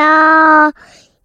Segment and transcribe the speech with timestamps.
[0.00, 0.72] 也需要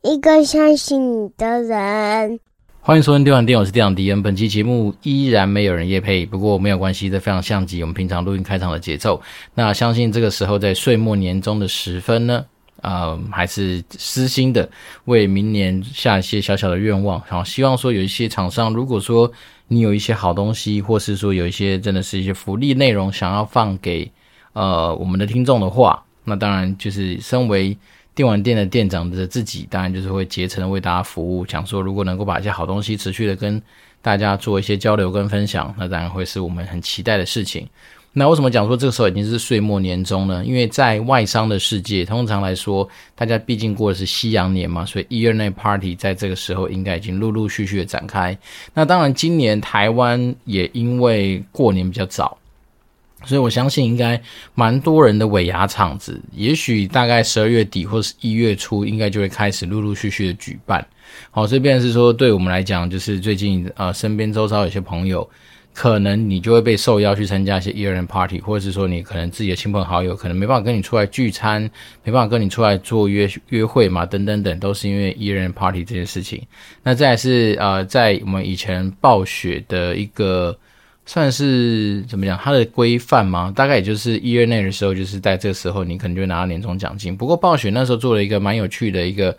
[0.02, 2.38] 一个相信你的人。
[2.82, 4.22] 欢迎收听电玩店，我是店长迪恩。
[4.22, 9.20] 本期节目依然没有人夜配，不过没有关系，这非常像极我们平常录音开场的节奏。
[9.54, 12.46] 那相信这个时候在岁末年终的时分呢，
[12.82, 14.70] 呃，还是私心的
[15.06, 17.20] 为明年下一些小小的愿望。
[17.22, 19.32] 好，希望说有一些厂商，如果说
[19.70, 24.12] 你有一些好东西，或是说有一些真的是一些福利内容，想要放给
[24.52, 26.04] 呃我们的听众的话。
[26.28, 27.78] 那当然就是身为
[28.16, 31.46] 电玩店的店长的自己，当然就是会竭诚的为大家服务。
[31.46, 33.62] 想说如果能够把一些好东西持续的跟
[34.02, 37.68] 大家做一些交流跟分享，那当然会是我们很期待的事情。
[38.18, 40.46] 那为什么讲说这个时候已经是岁末年终呢？
[40.46, 48.38] 因为在外商的世界，通常来说，大家毕竟过的是西洋年嘛，所以 Year End Party 在这个时候应该已经陆陆续续的展开。
[48.74, 52.38] 那当然，今年台湾也因为过年比较早。
[53.26, 54.22] 所以我相信应该
[54.54, 60.86] 蛮多人的尾牙场子，也许大概十二月底或是一月初，应该就会开始陆陆续续的举办。
[61.32, 65.28] 好，这边是说对我们来讲，就是最近呃身边周遭有些朋友，
[65.74, 71.62] 可能你就会被受邀去参加一些 year end party，或者是说你可能自己的亲朋好友可能没办法跟你出来聚餐，
[72.04, 76.42] 没办法跟你出来做约约会嘛，等等等，都是因为 year end party 这件事情。
[76.84, 80.58] 那再来是呃在我们以前暴雪的一个。
[81.06, 82.38] 算是怎么讲？
[82.38, 83.52] 它的规范吗？
[83.56, 87.16] 大概也就是一月内的时候，就是在这个时候，你可能就拿到年终奖金。
[87.16, 89.38] 不过暴雪那时候做了一个蛮有趣的一个。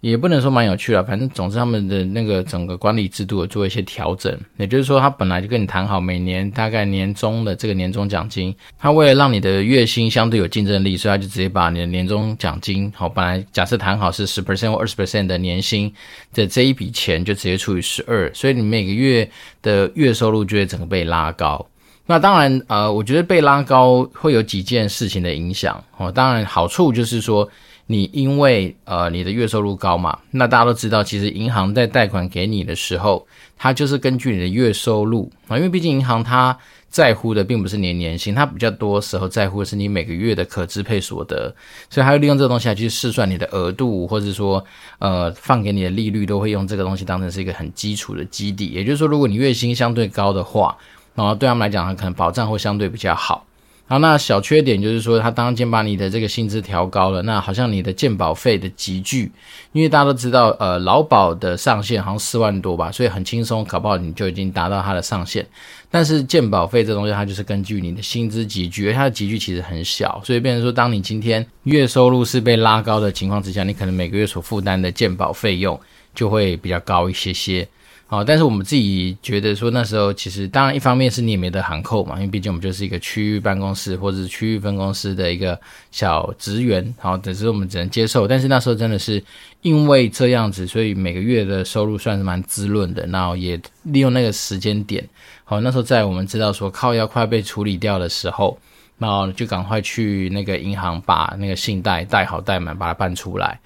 [0.00, 15.92] 也不能说蛮有趣了，反正总之他们的那个整个管理制度有做一些调整，也就是说他本来就跟你谈好每年大概年终的这个年终奖金，他为了让你的月薪相对有竞争力，所以他就直接把你的年终奖金，好，本来假设谈好是十 percent 或二十 percent 的年薪
[16.32, 19.28] 的这一笔钱就直接除以十二，所以你每个月
[19.62, 21.66] 的月收入就会整个被拉高。
[22.06, 27.50] 那当然，呃，我觉得被拉高会有几件事情的影响，哦，当然好处就是说。
[27.90, 33.26] 你因为呃你的月收入高嘛，那大家都知道，其实银行在贷款给你的时候，
[33.56, 36.56] 它就是根据你的月收入啊，因为毕竟银行它
[36.90, 41.54] 在乎的并不是年年薪，它比较多时候在乎的是你每个月的可支配所得，
[41.88, 44.62] 所以它会利用这个东西来去试算你的额度，或者说
[44.98, 50.76] 呃放给你的利率都会用这个东西当成是一个很基础的基底，也就是说，如果你月薪相对高的话，
[51.14, 53.46] 然后对他们来讲，可能保障会相对比较好。
[53.90, 59.32] 好，那小缺点就是说，他当天把你的这个薪资调高了，那好像你的健保费的集聚，
[59.72, 65.46] 因为大家都知道，呃，劳保的上限好像四万多吧，所以很轻松，搞不好你就已经达到它的上限。
[65.90, 75.80] 但是健保费这东西，它就是根据你的薪资集聚，而它的集聚其实很小，所以变成说，当你今天月收入是被拉高的情况之下，你可能每个月所负担的健保费用
[76.14, 77.66] 就会比较高一些些。
[78.10, 85.60] 好，但是我们自己觉得说那时候其实当然一方面是你也没得喊扣嘛，因为毕竟我们就是一个区域办公室或者是区域分公司的一个
[85.90, 88.26] 小职员，好，只是我们只能接受。
[88.26, 89.22] 但是那时候真的是
[89.60, 95.06] 因为这样子，所以每个月的收入算是蛮滋润的，然后也利用那个时间点，
[95.44, 98.58] 好，那时候在我们知道说靠要快被处理掉的时候，
[98.96, 103.60] 然后就赶快去那个银行把那个信贷贷好贷满，把它办出来。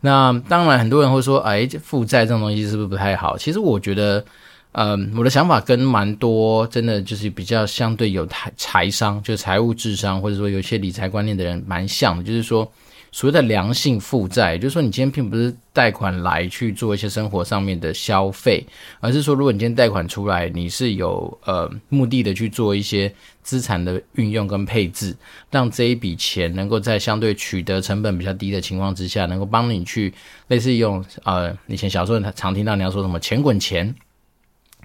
[0.00, 3.36] 那当然，很多人会说，哎，负债这种东西是不是不太好？
[3.36, 4.24] 其实我觉得，
[4.72, 12.70] 嗯，我的想法跟蛮多真的就是比较相对有财财商，就财务智商，或者说有些理财观念的人蛮像的，就是说。
[13.10, 18.64] 所谓的良性负债，就是说你今天并不是贷款来去做一些生活上面的消费，
[19.00, 25.16] 而是说如果你今天贷款出来，你是有呃目的的去做一些资产的运用跟配置，
[25.50, 30.12] 让这一笔钱能够在相对取得成本比较低的情况之下，能够帮你去
[30.48, 33.94] 类似用呃以前小时候常听到你要说什么钱滚钱。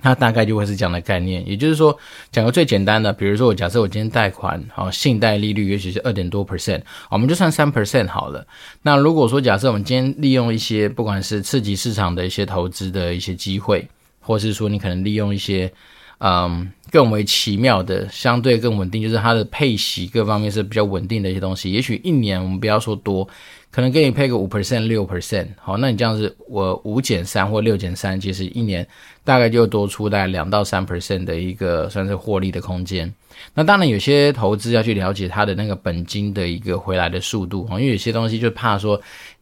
[0.03, 1.97] 它大概就会是这样的概念，也就是说，
[2.29, 8.45] 讲个最简单的，比如说我假设我今天贷款，好，信贷利率也许是二点多 percent，我们就算三 percent 好了。
[8.81, 13.87] 那如果说假设我们今天利用一些不管是刺激市场的一些投资的一些机会，
[14.19, 15.71] 或是说你可能利用一些
[16.19, 23.27] 嗯更为奇妙的、相对更稳定，就是它的配息各方面是比较稳定的一些东西，也许一年我们不要说多。
[23.71, 28.87] 可能给你配个五 percent 六 percent，好，那你这样子我五减三或六减三，其实一年
[29.23, 33.11] 大概就多出大概两到三 percent 的一个算是获利的空间。
[33.53, 38.99] 那当然有些投资要去了解它的那个本金的一个回来的速度，因为有些东西就怕说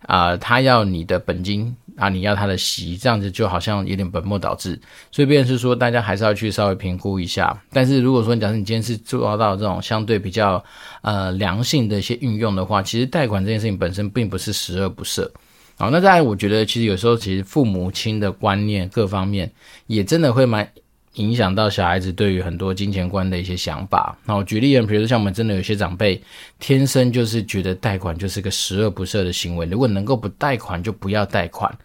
[0.07, 1.75] 啊、他要你的本金。
[1.97, 4.79] 啊，你要他的息，这样子就好像有点本末倒置，
[5.11, 7.55] 所以变成是说，大家还是要去稍微评估一下。
[7.71, 10.63] 但是如果说，假设你今天是做到这种相对比较
[11.01, 15.29] 呃良性的一些运用的话，其实贷款这件事情本身并不是十恶不赦。
[15.77, 19.51] 好，那在，我觉得其实有时候其实父母亲的观念各方面
[19.85, 20.67] 也真的会蛮
[21.15, 24.17] 影响到小孩子对于很多金钱观的一些想法。
[24.25, 26.21] 那我举例，比如说像我们真的有些长辈，
[26.59, 31.77] 天生就是觉得贷款就是个十恶不赦的行为，如果能够不贷款就不要贷款。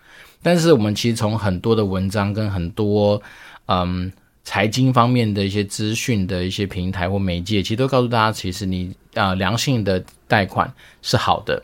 [0.42, 3.20] 但是我们其实从很多的文章跟很多
[3.66, 4.12] 嗯
[4.44, 11.60] 财经方面的一些资讯的一些平台或媒介，其实都告诉大家，其实你啊、呃、良性的贷款是好的。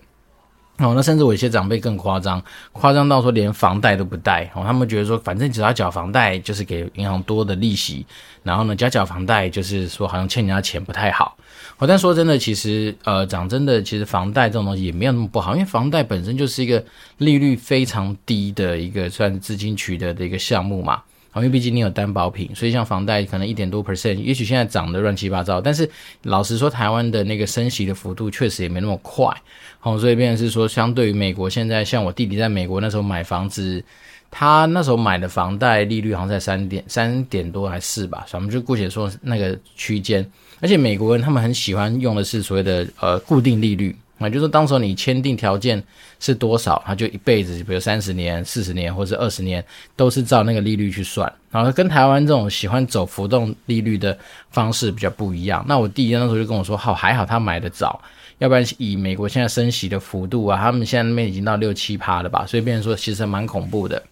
[0.83, 2.43] 哦，那甚至我一些长辈更夸张，
[2.73, 8.05] 夸张到说连房贷都不贷哦，他们觉得说反正只要缴房贷就是给银行多的利息，
[8.43, 11.37] 然后呢，缴缴房贷就是说好像欠人家钱不太好。
[11.79, 16.83] 哦，但说真的，其实呃讲真的，其实房贷这种东西也没有那么不好，因为房贷本身就是一个
[17.19, 21.03] 利率非常低的一个算资金取得的一个项目嘛。
[21.37, 25.89] 因为毕竟你有担保品，所以像房贷可能一点多 percent，也许现在涨得乱七八糟，但是
[26.25, 29.35] 老实说，台湾的那个升息的幅度确实也没那么快，
[29.81, 33.83] 好，所以变成是说，相对于美国，现在像我弟弟在美国那时候买房子，
[34.31, 40.25] 他那时候买的房贷利率好像在三点三点多还是吧，所以我们就姑且说那个区间，
[40.61, 43.97] 而且美国人他们很喜欢用的是所谓的呃固定利率。
[44.23, 45.83] 啊，就是，当时你签订条件
[46.21, 49.65] 是多少，他就一辈子，比如三十年、四十年或者二十年，
[49.97, 51.31] 都是照那个利率去算。
[51.51, 54.17] 然后跟台湾这种喜欢走浮动利率的
[54.51, 55.65] 方式比较不一样。
[55.69, 58.01] 那我弟弟那时候就跟我说，好，还好他买的早，
[58.39, 64.03] 要不然以美国现在升息的幅度啊，他们现在那边已经到六七趴了吧，所以变成说其实蛮恐怖的。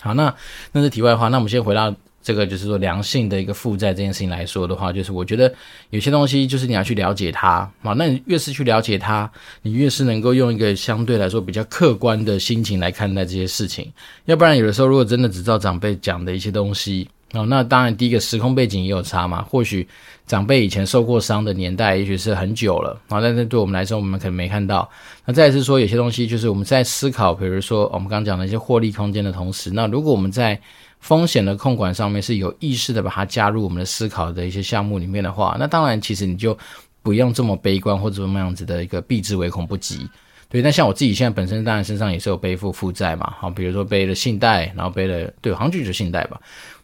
[0.00, 0.34] 好，那
[0.72, 1.94] 那是题外话，那我们先回到。
[2.28, 5.50] 这个就是说良性的一个负债这件事情来说的话，就是我觉得
[5.88, 7.48] 有些东西就是你要去了解它
[7.80, 9.30] 啊，那你越是去了解它，
[9.62, 13.90] 你越是能够用一个相对来说比较客观的心情来看待这些事情。
[14.26, 19.86] 要不然有的时候如果真的只照长辈讲的一些东西哦，那当然第一个时空背景也有差嘛，或许
[20.26, 24.88] 长辈以前受过伤的年代也许是很久了啊，但是对我们来说我们可能没看到。
[25.26, 30.58] 那再是说有些东西就是我们在思考，比如说我们刚刚讲的一些获利空间的同时，那如果我们在
[31.00, 36.56] 风险的控管上面是有意识的把它加入我们的思考的一些项目里面的话，那当然其实你就
[37.02, 40.08] 不用这么悲观或者什么样子的一个避之唯恐不及。
[40.50, 46.40] 对，那像我自己现在本身当然身上也是有背负负债嘛，好，比如说背了信贷，然后背了对，好像就是信贷吧，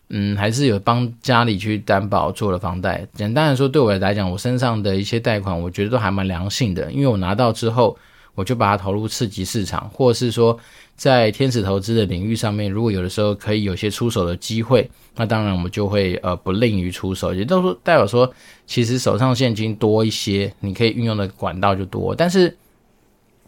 [0.09, 3.07] 嗯，还是有帮家里去担保做了房贷。
[3.15, 7.97] 简单来说，对我来讲，我身上的一些贷款，我觉得都还蛮良性的，因为我拿到之后。
[8.37, 10.59] 我就把它投入刺激市场，或者是说
[10.97, 18.29] 在天使投资的领域上面，如果有的时候可以有些出手的机会，那当然我们就会呃不吝于出手，也就是说代表说，
[18.67, 22.13] 其实手上现金多一些，你可以运用的管道就多。
[22.13, 22.53] 但是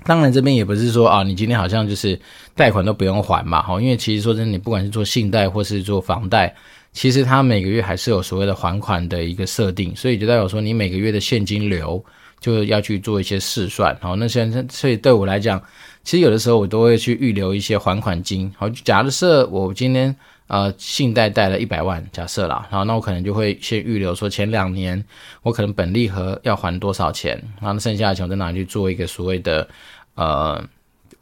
[0.06, 2.18] 当然这边也不是说啊，你今天好像就是
[2.54, 6.54] 贷款都不用还嘛，哈，因为其实说真的，你不管是做信贷或是做房贷，
[6.92, 12.04] 其实它每个月还是有所谓的还款的一个设定，所以就代表说你每个月的现金流。
[12.38, 15.60] 就要去做一些试算，好，那现在所以对我来讲，
[16.04, 20.14] 其实有的时候我都会去预留一些还款金，好，假设我今天
[20.46, 25.02] 呃信贷贷了一百万，假设啦，然后那我可能就会先预留说前两年
[25.42, 29.66] 我可能本利和要还多少钱，然后剩下的钱我再拿去做一个所谓的
[30.16, 30.68] 呃。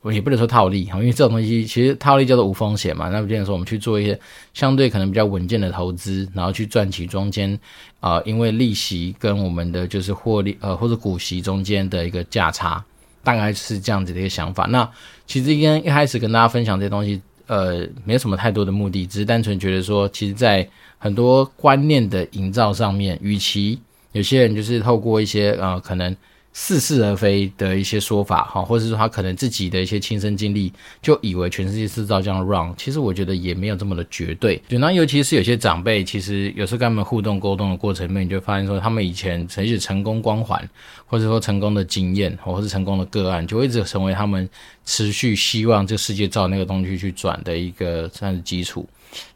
[0.01, 3.09] 我也不能说套利哈，因为这种东西其实套利叫做无风险嘛。
[3.09, 4.21] 那变成说我们去做一些
[4.53, 7.59] 相对可能比较稳健的投资，然后去赚取中间
[8.01, 12.85] 啊、呃，因为利息跟我们的就是获利呃或者股息中间的一个价差，
[13.23, 14.67] 大概是这样子的一个想法。
[14.67, 14.87] 那
[15.27, 23.81] 其实跟一开始跟大家分享这些东西，呃，没有什么太多的目的，只是单纯觉得说，其实在很多观念的营造上面，与其
[24.13, 26.15] 有些人就是透过一些呃可能。
[26.57, 34.57] 似是而非的一些说法，哈，或者是说他可能自己的一些亲身经历，就以为全世界是照这样 run，其实我觉得也没有这么的绝对。
[34.69, 40.67] 对，那尤其是有些长辈，其实有时候跟他们互动沟通的过程里面，你就发现说，他们以前曾经成功光环，
[41.07, 44.49] 或者说成功的经验，或者是成功的个案，就会一直成为他们
[44.85, 48.89] 持续希望这世界照那个东西去转的一个算是基础。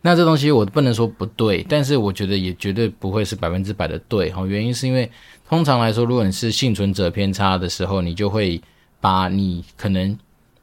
[0.03, 4.29] 那这东西我不能说不对，但是我觉得也绝对不会是百分之百的对。
[4.31, 5.09] 哈，原因是因为
[5.49, 8.61] 通常来说，如果你是幸存者偏差的时候，你就会
[9.01, 10.17] 把你可能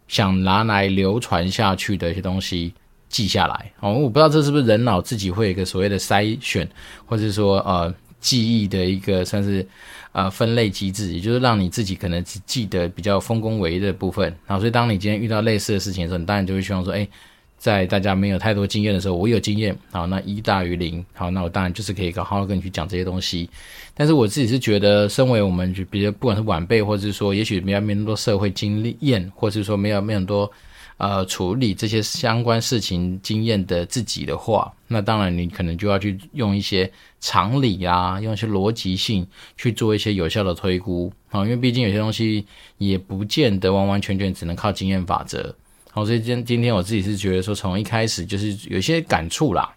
[0.07, 2.71] 想拿来流传下去的一些东西
[3.09, 3.71] 记下来。
[3.79, 6.69] 哦，我不知道这是不是人脑自己会有一个所谓的筛选，
[7.07, 9.67] 或者说呃记忆的一个算是
[10.11, 14.27] 呃分类机制，也就是让你自己可能只记得比较丰功伟业的部分。
[14.45, 17.07] 然后，所以当你今天遇到类似的事情的时候，你当然就会希望说，哎。
[17.65, 23.49] 在大家没有太多经验的时候，我有经验，好，那一大于零，好，那我当然就是可以好好跟你去讲这些东西。
[23.95, 30.51] 但是我自己是觉得，身为我们就比如不管是晚辈，或者是说，也许没有那么多社会经验，或者是说没有没有很多
[30.97, 36.87] 呃处理这些相关事情经验的自己的话，那当然你可能就要去用一些
[37.19, 39.25] 常理啊，用一些逻辑性
[39.57, 42.45] 去做一些有效的推估，好，因为毕竟有些东西
[42.77, 45.55] 也不见得完完全全只能靠经验法则。
[45.95, 49.73] 好，所以今今天我自己是觉得说，从一开始就是有些感触啦，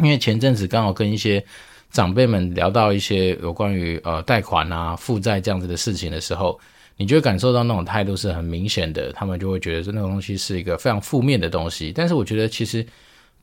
[0.00, 1.42] 因为前阵子刚好跟一些
[1.90, 6.60] 长辈们聊到一些有关于呃贷款啊、负债这样子的事情的时候，
[6.98, 11.90] 你就会感受到那种态度是很明显的，他们就会觉得这那个东西是一个非常负面的东西。
[11.90, 12.86] 但是我觉得其实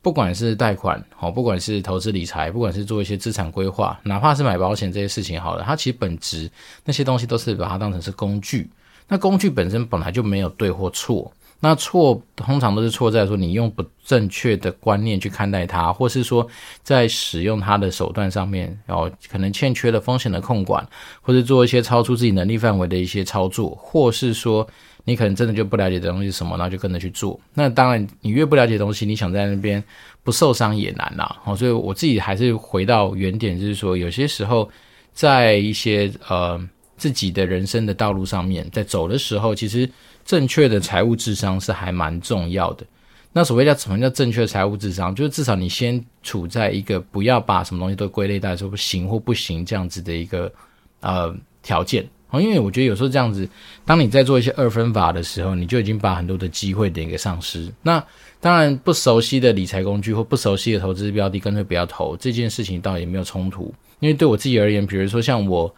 [0.00, 6.48] 不管是贷款好，不管是投资理财，不管是做一些资产规划，哪怕是买保险这些事情好了，它其实本质
[6.84, 8.70] 那些东西都是把它当成是工具。
[9.08, 11.32] 那工具本身本来就没有对或错。
[11.60, 16.46] 那错通常都是错在说你用不正确的观念去看待它，或是说
[16.82, 20.86] 在使用它的手段上面，然后可能欠缺了风险的控管，
[21.20, 24.66] 或者做一些超出自己能力范围的一些操作，或是说
[25.04, 27.38] 你可能真的就不了解的东西是什么，然后就跟着去做。
[27.54, 29.82] 那当然，你越不了解东西，你想在那边
[30.22, 31.36] 不受伤也难啦。
[31.44, 34.70] 哦，所以我自己还是回到原点，就是说有些时候
[35.12, 36.60] 在一些呃
[36.98, 39.88] 自己的人生的道路上面，在走的时候，其实。
[40.24, 42.84] 正确的财务智商是还蛮重要的。
[43.32, 45.14] 那所谓叫什么叫正确财务智商？
[45.14, 50.52] 就是至少你先处在一个不要把什么东西都归类在说不行或不行这样子的一个
[51.00, 52.06] 呃条件。
[52.34, 53.48] 因为我觉得有时候这样子，
[53.86, 57.72] 当你在做一些二分法的时候，你就已经把很多的机会点给丧失。
[57.80, 58.04] 那
[58.38, 62.14] 当然不熟悉的理财工具或不熟悉的投资标的，干脆不要投。
[62.18, 63.72] 这件事情倒也没有冲突。
[64.00, 65.74] 因为对我自己而言，比如说像我。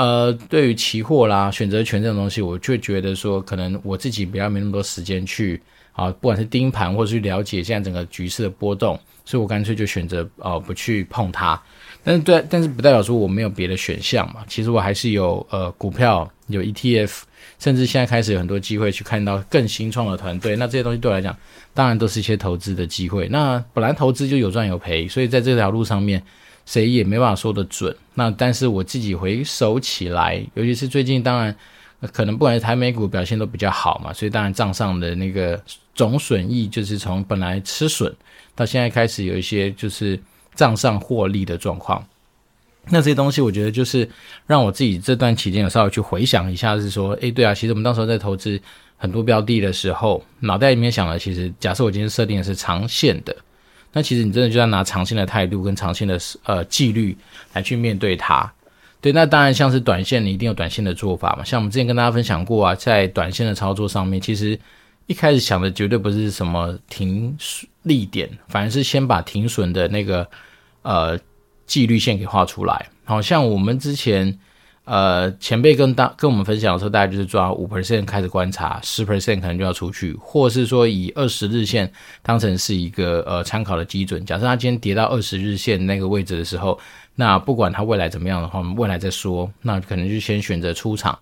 [0.00, 5.60] 呃，对于期货啦、选择权这种东西，我就觉得说，可能我自己比较没那么多时间去
[5.92, 11.60] 啊，不管是盯盘或者去了解现在整个局势的波动，所以我干脆就选择呃不去碰它。
[12.02, 14.42] 但是对，但是不代表说我没有别的选项嘛。
[14.48, 17.20] 其实我还是有呃股票、有 ETF，
[17.58, 20.56] 甚至现在开始有很多机会去看到更新创的团队。
[20.56, 21.36] 那这些东西对我来讲，
[21.74, 23.28] 当然都是一些投资的机会。
[23.28, 26.22] 那本来投资就有赚有赔，所以在这条路上面。
[26.66, 27.94] 谁也没办法说得准。
[28.14, 31.54] 那但是我自己回首起来，尤其是最近，当然
[32.12, 35.60] 可能不管是台美股表现都比较好嘛，所以当然账上的那个
[35.94, 38.14] 总损益就是从本来吃损
[38.54, 40.18] 到现在开始有一些就是
[40.54, 42.04] 账上获利的状况。
[42.86, 44.08] 那这些东西我觉得就是
[44.46, 48.60] 让我自己这段期间有稍微去回想一下，是说，诶，对啊，其实我们当时候在投资
[48.96, 53.36] 很多标的的时候，脑袋里面想的其实，假设我今天设定的是长线的。
[53.92, 57.16] 那其实你真的就要拿长线的态度跟长线的呃纪律
[57.52, 58.50] 来去面对它，
[59.00, 59.12] 对。
[59.12, 61.44] 那当然像是短线，你一定有短线的做法嘛。
[61.44, 64.58] 像我们之前跟大家分享过啊，在短线的操作上面，其实
[65.06, 67.36] 一开始想的绝对不是什么停
[67.82, 70.28] 利点，反而是先把停损的那个
[70.82, 71.18] 呃
[71.66, 72.88] 纪律线给画出来。
[73.04, 74.38] 好像我们之前。
[74.84, 81.88] 呃，前辈跟大跟我们分享的时候，大概就是抓五 percent 开始观察，十 percent 可能就要出去，或是说以二十日线
[82.22, 84.24] 当成是一个呃参考的基准。
[84.26, 86.76] 假设它今天跌到二十日线那个位置的时候，
[87.14, 89.48] 那不管它未来怎么样的话，我们未来再说。
[89.62, 91.16] 那可能就先选择出场，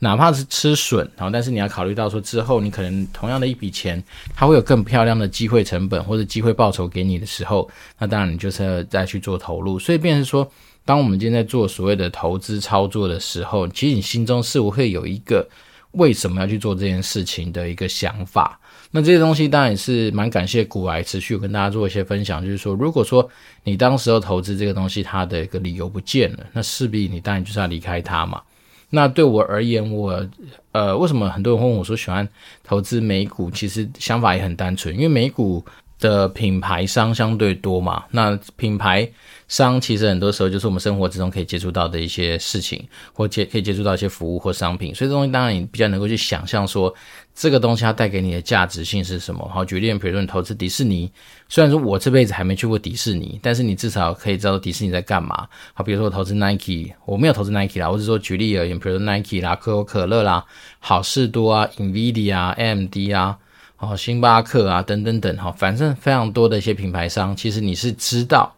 [0.00, 4.02] 哪怕是吃损，然后但是你要考虑到说之后你可能同样的一笔钱，
[4.34, 9.78] 它会有更漂亮的机会成本或者机会报酬给你的时候，那当然你就是要再去做投入。
[9.78, 10.46] 所以变成说。
[10.84, 15.46] 当我们今天在做所谓的投资操作的时候，其实你心中似乎会有一个
[15.92, 18.58] 为什么要去做这件事情的一个想法。
[18.90, 23.28] 那这些东西当然也是蛮感谢股来持续跟大家做一些分享，就是说，如果说
[23.64, 28.40] 你当时候投资这个东西，它的一个理由不见了，那势必你当然就是要离开它嘛。
[28.90, 30.24] 那对我而言，我
[30.70, 32.28] 呃，为什么很多人问我说喜欢
[32.62, 33.50] 投资美股？
[33.50, 35.64] 其实想法也很单纯，因为美股
[35.98, 39.10] 的品牌商相对多嘛，那品牌。
[39.46, 42.82] 商其实很多时候就是我们生活之中可以接触到的一些事情，
[43.12, 46.92] 或接可以接触到一些服务或商品，所以这东西当然你比较能够去想象说
[47.34, 49.46] 这个东西它带给你的价值性是什么。
[49.52, 51.12] 好，举例，比如说你投资迪士尼，
[51.46, 55.46] 虽然说我这辈子还没去过迪士尼，但是你至少可以知道迪士尼在干嘛。
[55.74, 60.42] 好，比如说我投资 Nike，我没有投资 Nike 啦，我只是说举例而言，比如说 Nike 啦、可口可乐啦、
[60.78, 63.36] 好事多啊、Nvidia 啊、AMD 啊、
[63.90, 68.52] 哦星巴克啊等等等，哈，反正非常多的一些品牌商，其实你是知道。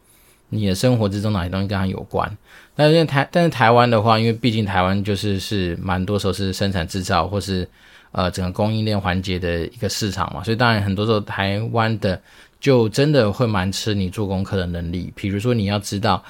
[0.48, 2.38] 你的生活之中哪些东西跟它有关？
[2.76, 7.68] 但是台，但是台湾的话，因为毕竟台湾就是是蛮多时候是生产制造或是
[8.12, 12.20] 呃整个供应链环节的一个市场嘛，所以当然很多时候台湾的
[12.60, 15.12] 就真的会蛮吃你做功课的能力。
[15.16, 16.22] 比如说你要知道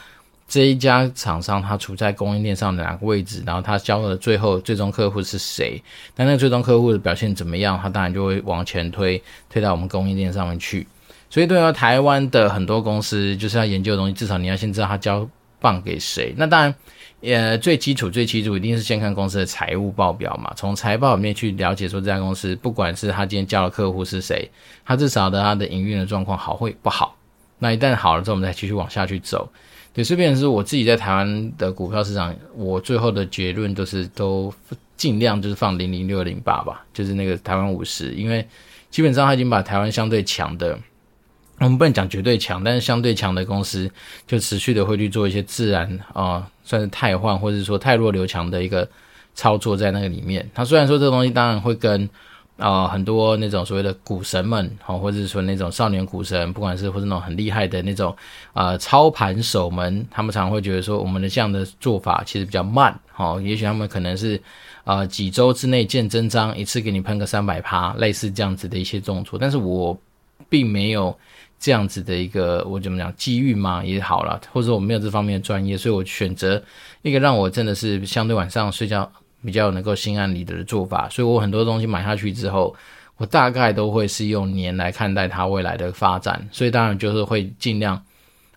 [0.49, 5.83] 这一家厂商它处在供应链上的哪个位置，然后它交的最后最终客户是谁，
[6.15, 10.87] 那那最终客户的表现怎么样，它当然就会往前推，推到我们供应链上面去。
[11.29, 15.29] 所以，对于，台湾的很多公司就是要研究的东西，至少你要先知道他交
[15.61, 16.33] 棒给谁。
[16.37, 16.75] 那当然，
[17.23, 24.49] 呃，最基础、最基础一定是先看公司的财务报表嘛，从财报里面去了解说这家公司，不管是他今天交的客户是谁，
[24.85, 27.17] 他至少的他的营运的状况好会不好。
[27.59, 29.51] 那一旦好了之后，我们再继续往下去走。
[29.97, 34.53] 对，所以变成是我自己在台湾的股票市场，我最后的结论都是都
[34.95, 38.47] 尽量就是放零零六零八吧，就是那个台湾五十，因为
[38.91, 40.79] 基本上他已经把台湾相对强的。
[41.61, 43.91] 我们不能讲绝对强，但是相对强的公司
[44.27, 48.87] 就持续的会去做一些自然啊、算是汰换或者说汰弱留强的一个
[49.35, 50.47] 操作在那个里面。
[50.53, 52.07] 它虽然说这个东西当然会跟
[52.57, 58.11] 啊、很多那种所谓的股神们，哦，或者是说那种少年股神，不管是或者那种很厉害的那种
[58.53, 64.37] 啊、呃、操盘手们，他们常会觉得说我们的这样的做法其实比较慢，哦，也许他们可能是
[64.85, 69.99] 啊、呃、几周之内见真章，一次给你喷个三百趴，类似这样子的一些动作，但是我
[70.49, 71.17] 并没有。
[71.59, 76.63] 这样子的一个我怎么讲机遇嘛也好了，或者说我没有这方面的专业，所以我选择
[77.01, 79.11] 一个让我真的是相对晚上睡觉
[79.47, 81.09] 比较能够心安理得的做法。
[81.09, 82.77] 所以我很多东西买下去之后，
[83.17, 86.47] 我大概都会是用年来看待它未来的发展。
[86.51, 88.03] 所以当然就是会尽量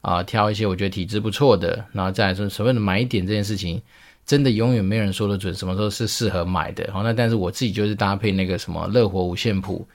[0.02, 3.82] 啊、挑一些我觉得体质不错的，然后再来说所谓的买一点这件事情，
[4.26, 6.90] 真的永远没有人说得准什么时候是适合买的。
[6.92, 9.88] 好，那但是我自己就是搭配那个什么乐活五线谱。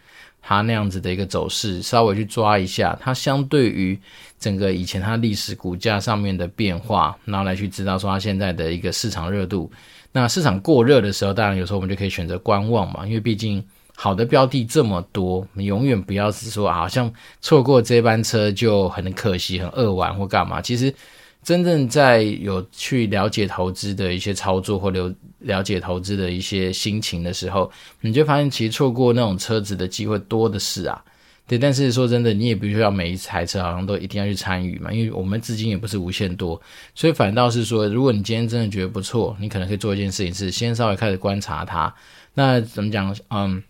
[0.47, 3.99] 它那样子的一个走势，稍微去抓一下，它相对于
[4.39, 9.73] 整个以前它历史股价上面的变化，然后来去知道说它现在的一个市场热度。
[10.15, 13.63] 那市场过热的时候，当然有时候我们就可以选择观望嘛，因为毕竟
[13.95, 20.63] 好的标的这么多，你永远不要是说好像错过这班车就很可惜、很扼腕或干嘛。
[20.63, 20.95] 其实。
[21.45, 31.05] 真正在有去了解投资的一些操作或了了解投资的一些心情的时候，你就发现其实错过那种车子的机会多的是啊。
[31.47, 36.61] 对，但是说真的，你也不需要每一台车好像都一定要去参与嘛，因为我们资金也不是无限多，
[36.95, 41.95] 所以反倒是说，如果你今天真的觉得不错，你可能可以做一件事情是先稍微开始观察它。
[42.35, 43.15] 那怎么讲？
[43.31, 43.63] 嗯，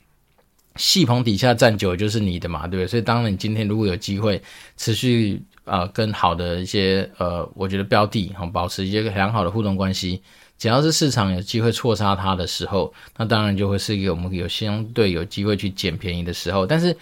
[0.77, 2.87] 戏棚底下站久就是你的嘛，对不对？
[2.87, 4.41] 所以当然你今天如果有机会
[4.77, 5.43] 持续。
[5.67, 10.21] 呃，跟好的一些呃，我觉得标的哈，保持一些良好的互动关系。
[10.59, 16.67] 只要是市场有机会错杀它的时候，那当然就会是一个我们有相对有机会去捡便宜的时候。
[16.67, 16.95] 但是，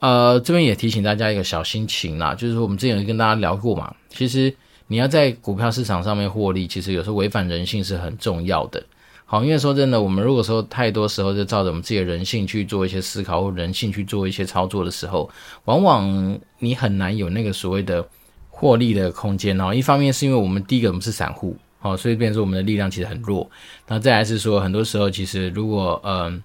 [0.00, 4.54] 呃，这边也提醒大家一个小心情啦，就是说我们之前跟大家聊过嘛，其实
[4.86, 8.82] 你要在股票市场上面获利，其实有时候违反人性是很重要的。
[9.24, 15.28] 好，因为说真的，我们如果说太多时候就照着我们自己的人性去做一些思考，或人性去做一些操作的时候，
[15.66, 18.02] 往往你很难有那个所谓的
[18.48, 19.74] 获利的空间哦。
[19.74, 23.50] 一方面是因为我们第一个我们是散户，好，所以变成说我们的力量其实很弱。
[23.86, 26.42] 那再来是说，很多时候其实如果嗯、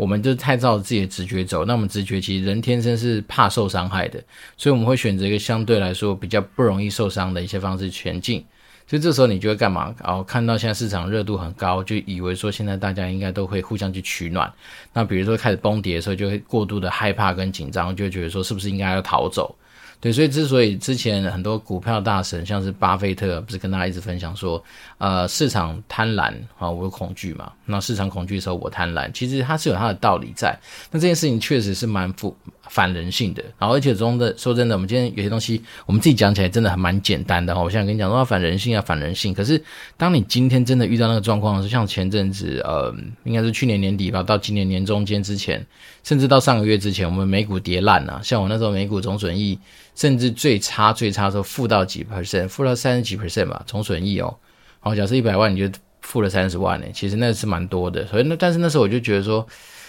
[0.00, 4.18] 我们就太照自己的直觉走，那我们直觉其实人天生是怕受伤害的，
[4.56, 8.42] 所以我们会选择一个相对来说比较不容易受伤的一些方式前进。
[8.86, 9.94] 所以这时候你就会干嘛？
[10.02, 14.50] 哦，看到现在市场热度很高，就以为说现在大家应该都会互相去取暖。
[14.94, 19.54] 那比如说开始崩跌的时候，就会过度的害怕跟紧张，就会觉得说是不是应该要逃走？
[20.00, 24.62] 对，所以之所以之前很多股票大神，像是巴菲特，不是跟大家一直分享说，
[24.98, 27.52] 呃，市场贪婪啊，我有恐惧嘛。
[27.66, 30.58] 那市场恐惧的时候，我贪婪，其实它是有它的道理在。
[30.90, 32.34] 那这件事情确实是蛮负。
[32.70, 37.60] 反人性的，然后而且中的说真的，我们今天有些东西，我们自己讲起来真的还蛮简单的哈。
[37.60, 39.34] 我现在跟你讲说反人性啊，反人性。
[39.34, 39.60] 可是
[39.96, 45.66] 当你今天真的遇到那个状况的时候，像前阵子，呃，应该是去年年底吧，到今年年中间之前，
[46.04, 48.20] 甚至到上个月之前，我们美股跌烂了。
[48.22, 49.58] 像我那时候美股总损益，
[49.94, 54.36] 甚至最差最差的时候负到几 percent，负到三十几 percent 吧，总损益哦。
[54.80, 58.06] 好，假设一百万，你就负了三十万呢，其实那是蛮多的。
[58.06, 59.46] 所以那但是那时候我就觉得说，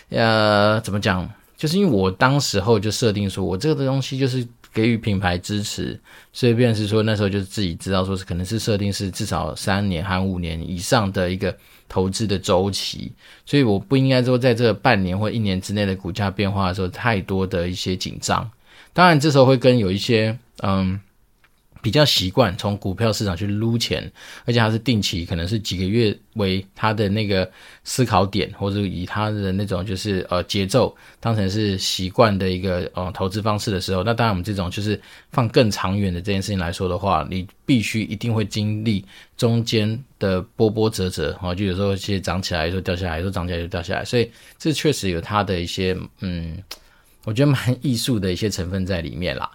[0.10, 1.30] 呃，怎么讲？
[1.56, 6.00] 就是因为我当时候就设定说，我这个东西就是给予品牌支持，
[6.34, 11.56] 所以便是说那时候就自己知道说是可能是设定是至少三年还五年以上的一个
[11.88, 13.14] 投资的周期，
[13.46, 18.50] 所以我不应该说在这半年或一年之内的股价变化的时候太多的一些紧张。
[18.94, 21.00] 当然这时候会跟有一些嗯。
[21.84, 24.04] 比较习惯从股票市场去撸钱，
[24.46, 27.52] 而且它是定期，可能是几个月为它的那个
[27.84, 39.04] 思考点，或者以它的那种就是呃节奏当成是习惯的一个呃投资方式的时候，那当然我们这种就是放更长远的这件事情来说的话，你必须一定会经历
[39.36, 46.62] 中间的波波折折啊，就有时候一些涨起来，有时候掉下来，有时候涨起来就掉下来，所以这确实有它的一些嗯，
[47.24, 49.50] 我觉得蛮艺术的一些成分在里面啦。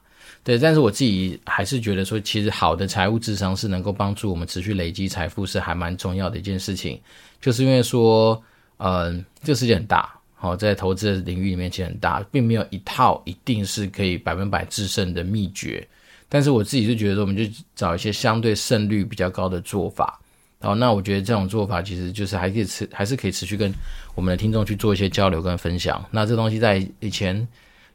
[0.44, 7.00] 对，但是我自己还是觉得说，其实好的财务智商是能够帮助我们持续累积财富，是还蛮重要的一件事情。
[7.40, 8.40] 就是因为说，
[8.76, 15.84] 嗯、这个世界很大，好，在投资的领域里面其实很大，并没有一套一定是可以百分百制胜的秘诀。
[16.28, 20.20] 但是我自己就觉得，我们就找一些相对胜率比较高的做法。
[20.60, 23.72] 好，那我觉得这种做法其实就是还可以持，还是可以持续跟
[24.14, 26.04] 我们的听众去做一些交流跟分享。
[26.10, 27.46] 那这东西在以前。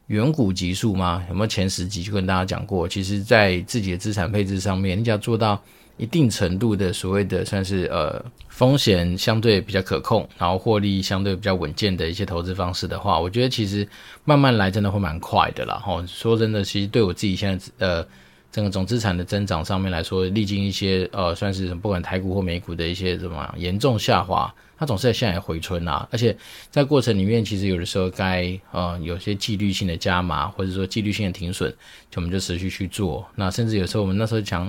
[0.08, 1.24] 远古集数吗？
[1.28, 2.86] 有没有前十集就跟大家讲过？
[2.88, 5.58] 其实，在自己的资产配置上面，你只要做到
[5.96, 13.88] 一定程度的所谓的算是呃风险相对比较可控，然后获利相对比较稳健的一些投资方式的话，我觉得其实
[14.24, 15.76] 慢慢来真的会蛮快的啦。
[15.76, 18.06] 哈，说真的，其实对我自己现在呃
[18.52, 24.54] 整个总资产的增长上面来说，历经一些呃算是不管台股或美股的一些怎么严重下滑。
[24.78, 26.36] 它总是在现在回春啊，而且
[26.68, 31.70] 在过程里面，其实有的时候该呃有些纪律性的加码，或者说纪律性的停损，
[32.10, 33.24] 就我们就持续去做。
[33.36, 34.68] 那甚至有时候我们那时候讲，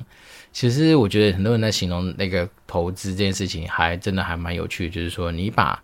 [0.51, 5.81] 其实我觉得很多人在形容那个投资这件事情，还真的还蛮有趣，就是说你把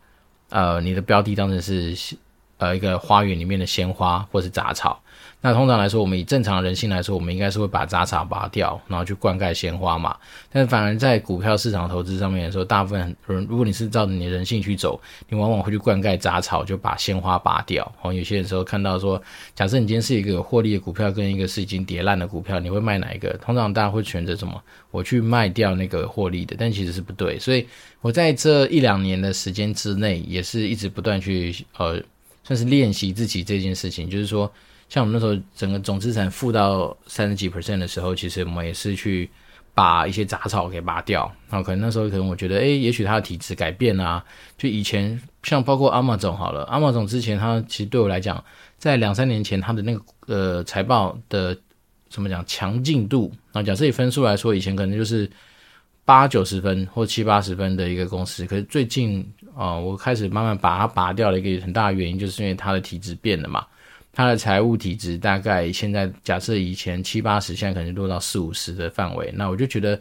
[0.50, 1.98] 呃你的标的当成是
[2.58, 5.02] 呃一个花园里面的鲜花或是杂草。
[5.42, 10.14] 那通常来说，我们以正常人性来说，我们应该是会把杂草拔掉，然后去灌溉鲜花嘛。
[10.52, 15.00] 但反而在股票市场投资上面来说，大部分人，如果你是照着你的人性去走，
[15.30, 17.90] 你往往会去灌溉杂草，就把鲜花拔掉。
[18.02, 19.22] 哦，有些时候看到说，
[19.56, 23.30] 假设你今天是一个有获利的股票，跟一个是已经跌烂的股票，你会卖哪一个？
[23.38, 24.62] 通常大家会选择什么？
[24.92, 27.40] 我去卖掉那个获利的，但其实是不对。
[27.40, 27.66] 所以
[28.02, 31.98] 我在这一两年的时间之内，也是一直不断去呃，
[32.44, 34.52] 算是练习自己这件事情，就是说。
[34.90, 39.30] 像我们那时候整个总资产负到三十几 percent 的时候，其实我们也是去
[39.76, 41.32] 把一些杂草给拔掉。
[41.48, 44.24] 然后可能那时候可能我觉得，诶，也许它的体质改变啊。
[44.58, 48.44] 就以前像包括阿玛总好了阿玛总之前他其实对我来讲，
[48.78, 51.56] 在两三年前他的那个呃财报的
[52.10, 55.30] 怎么讲强劲度啊，假设以分数来说，以前可能就是
[56.04, 59.24] 八九十分或七八十分的一个公司，可是最近
[59.56, 63.64] 啊、我开始慢慢把它拔掉的一个很大的原因，就是因为它的体质变了嘛。
[64.12, 69.32] 它的财务体质大概现在假设以前七八十，现在可能落到四五十的范围。
[69.36, 70.00] 那我就觉得，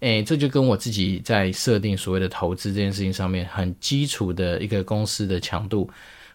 [0.00, 5.90] 诶，这就跟我自己在设定所谓的投资这件事情上面，很基础的一个公司的强度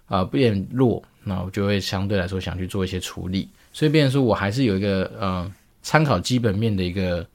[0.05, 3.49] 啊、变弱，那我就会相对来说想去做一些处理。
[3.71, 7.25] 所以，变说我还是有一个呃参考基本面的一个。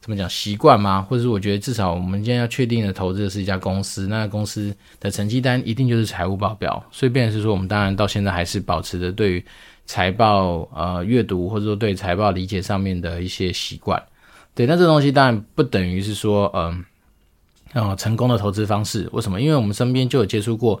[0.00, 1.02] 怎么讲习惯吗？
[1.02, 6.82] 或者是我觉得至少我们今天要确定的投资的是一家公司，那公司的成绩单一定就是财务报表。
[6.92, 9.44] 所以，变成是说我们当然到现在还是保持着对于
[9.86, 14.00] 财报呃阅读或者说对财报理解上面的一些习惯。
[14.54, 16.84] 对，那这东西当然不等于是说嗯
[17.72, 19.08] 呃成功的投资方式。
[19.12, 19.40] 为什么？
[19.40, 20.80] 因为我们身边就有接触过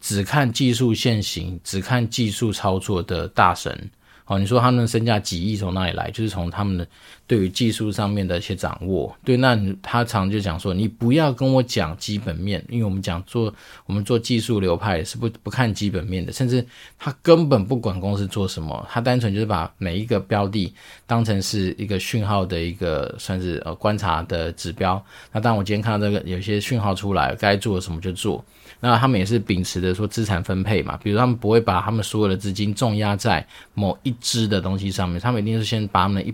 [0.00, 3.90] 只看技术线型、只看技术操作的大神。
[4.28, 6.10] 哦，你说他们身价几亿从哪里来？
[6.10, 6.86] 就是从他们的
[7.26, 9.16] 对于技术上面的一些掌握。
[9.24, 13.52] 对，那他常就讲说，你不要跟我讲基本面，因为我们讲做
[13.86, 16.64] 我们做技术流派是不不看基本面的，甚至
[16.98, 20.72] 他根本不管公司做什么，他单纯就是把每一个标的
[21.06, 25.02] 当成是一个讯号的一个算是呃观察的指标。
[25.32, 28.44] 那当我今天看到这个有些讯号出来，该做什么就做。
[28.80, 36.30] 那他们也是秉持的说资产分配嘛，比如他们不会把他们所有的资金重压在某一支的东西上面，他们一定是先把他们一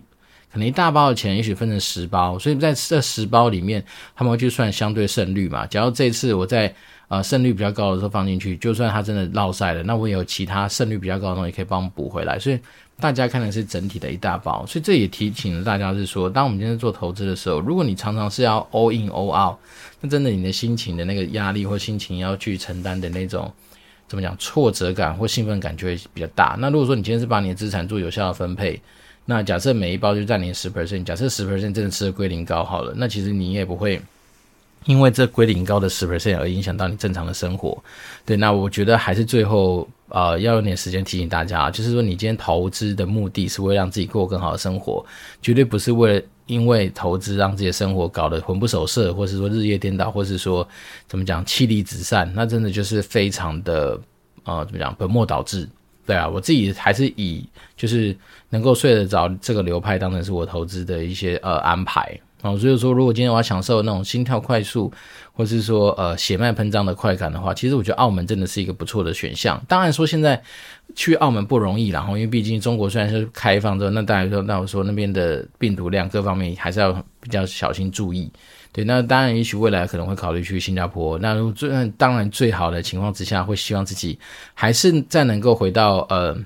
[0.53, 5.66] 可能一大包的钱，也许分成十包，所以在这十包里面，他们会去算相对胜率嘛。
[5.66, 6.75] 假如这次我在
[7.09, 12.59] 呃胜率比较高的时候放进去，就算它真的落赛了，那我也有其他胜率比较高的东西可以帮补回来，所以。
[13.01, 19.57] 大家看的是整体的一大包，所以这也提醒了大家是说，当我们今天做投资的时候，如果你常常是要 all in all out，
[20.01, 23.53] 那真的你的心情的那个压力或心情要去承担的那种
[24.07, 26.57] 怎么讲挫折感或兴奋感就会比较大。
[26.59, 28.81] 那如果说你今天是把你的资产做有效的分配，
[29.25, 34.01] 那假设每一包就占你十 percent，假设十 percent 真的吃的龟苓膏好了，那其实你也不会。
[34.87, 37.83] 因为这归零高的十 percent 而影响到你正常的生活，
[38.27, 45.05] 对，那我觉得还是最后呃要用点时间提醒大家，就是说你今天投资的目的是为了让自己过更好的生活，
[45.40, 50.66] 绝对不是为了因为投资让自己的生活搞得魂不守舍，或是说日夜颠倒，或是说
[51.09, 53.99] 怎么讲妻离子散，那真的就是非常的
[54.44, 55.66] 呃怎么讲本末倒置，
[56.05, 58.14] 对啊，我自己还是以就是
[58.51, 62.20] 能够睡得着这个流派当成是我投资的一些呃安排。
[62.45, 64.93] 哦，所以说，如果今天我要享受那种心跳快速，
[65.33, 69.59] 或是说呃血脉喷张的快感的话，其实我觉得澳门真的是一个不错的选项。
[69.67, 70.39] 当然说现在
[70.95, 78.31] 去澳门不容易，然后因为毕竟中国虽然是开放之后，那当然说那我说那边的病毒量各方面还是要比较小心注意。
[78.73, 81.19] 对，那当然也许未来可能会考虑去新加坡。
[81.19, 84.19] 那如最当然最好的情况之下，会希望自己
[84.53, 86.37] 还是再能够回到呃。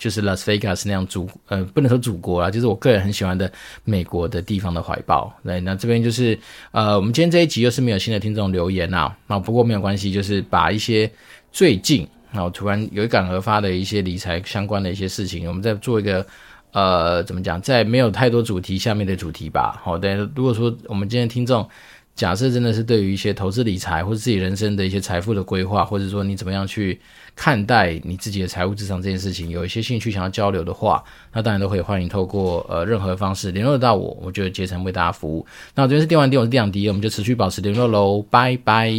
[0.00, 3.52] 就是 Las Vegas 那样祖，呃，不能说祖国啦，就是我个人很喜欢的
[3.84, 5.30] 美国的地方的怀抱。
[5.44, 6.36] 对，那这边就是，
[6.72, 11.08] 呃，我们今天这一集又是没有新的听众留言啊，那不过没有关系，就是把一些
[11.52, 16.26] 最近，然后突然有感而发的一些理财相关的一些事情，我们再做一个，
[16.72, 19.78] 呃，怎么讲，在没有太多主题下面的主题吧。
[19.84, 21.68] 好的，如果说我们今天听众。
[22.20, 27.00] 假设真的是对于一些投资理财或者自己人生的一些财富的规划，或者说你怎么样去
[27.34, 31.02] 看待你自己的财务智商这件事情，有一些兴趣想要交流的话，
[31.32, 35.46] 那当然都可以欢迎透过呃任何方式联络到我，我就竭诚为大家服务。
[35.74, 38.92] 那我这边是电玩店，我是电养迪，我们就持续保持联络喽，拜拜。